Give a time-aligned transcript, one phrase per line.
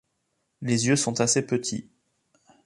[0.63, 1.91] Les yeux sont assez petits.